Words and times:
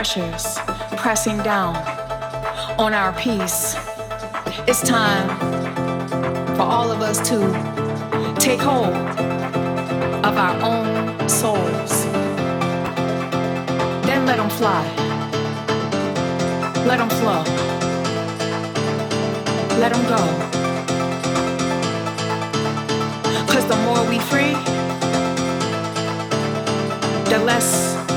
pressures 0.00 0.56
pressing 0.96 1.36
down 1.42 1.76
on 2.78 2.94
our 2.94 3.12
peace. 3.20 3.76
It's 4.66 4.80
time 4.80 5.28
for 6.56 6.62
all 6.62 6.90
of 6.90 7.02
us 7.02 7.18
to 7.28 7.36
take 8.40 8.60
hold 8.60 8.96
of 10.24 10.34
our 10.38 10.56
own 10.62 11.28
souls. 11.28 12.06
Then 14.06 14.24
let 14.24 14.38
them 14.38 14.48
fly. 14.48 14.82
Let 16.86 16.96
them 16.96 17.10
flow. 17.20 17.42
Let 19.82 19.92
them 19.92 20.04
go. 20.16 20.22
Cause 23.52 23.66
the 23.68 23.76
more 23.84 24.02
we 24.08 24.18
free, 24.30 24.54
the 27.28 27.44
less 27.44 27.68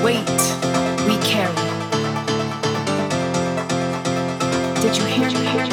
weight 0.02 0.63
you 4.98 5.06
hear 5.06 5.32
me? 5.32 5.73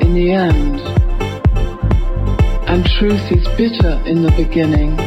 In 0.00 0.14
the 0.14 0.32
end. 0.32 0.80
And 2.68 2.84
truth 2.98 3.32
is 3.32 3.46
bitter 3.56 4.00
in 4.06 4.22
the 4.22 4.32
beginning 4.36 4.98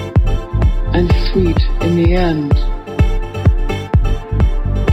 and 0.94 1.12
sweet 1.32 1.62
in 1.82 1.96
the 2.02 2.16
end. 2.16 2.54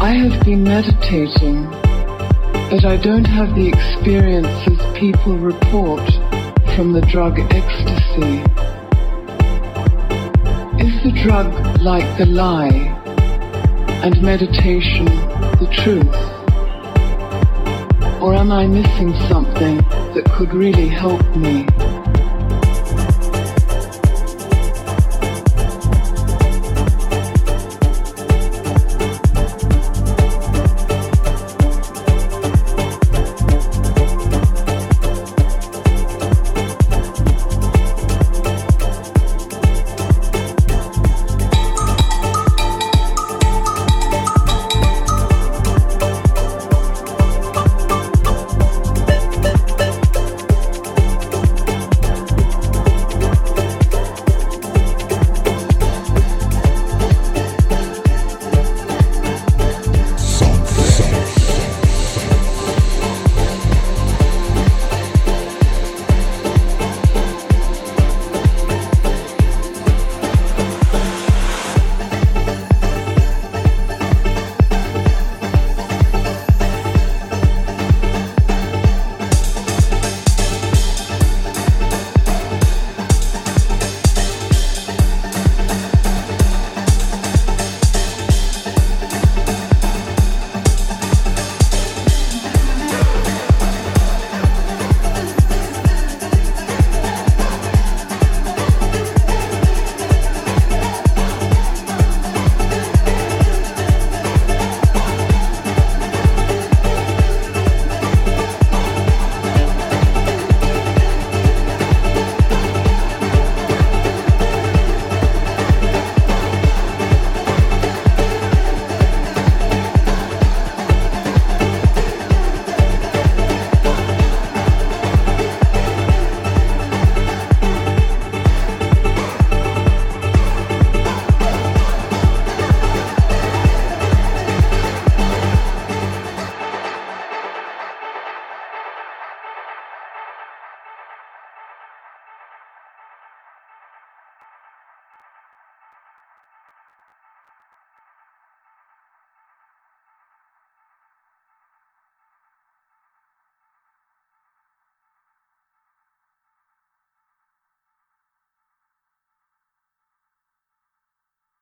I 0.01 0.11
have 0.11 0.45
been 0.45 0.65
meditating, 0.65 1.71
but 2.71 2.85
I 2.85 2.97
don't 2.97 3.27
have 3.27 3.55
the 3.55 3.69
experiences 3.69 4.79
people 4.99 5.37
report 5.37 6.09
from 6.77 6.93
the 6.93 7.01
drug 7.01 7.39
ecstasy? 7.39 8.43
Is 10.79 11.03
the 11.03 11.23
drug 11.23 11.81
like 11.81 12.19
the 12.19 12.27
lie 12.27 12.69
and 14.05 14.21
meditation 14.21 15.07
the 15.07 15.69
truth? 15.73 16.36
Or 18.27 18.35
am 18.35 18.51
I 18.51 18.67
missing 18.67 19.15
something 19.29 19.77
that 20.13 20.25
could 20.35 20.53
really 20.53 20.89
help 20.89 21.25
me? 21.37 21.65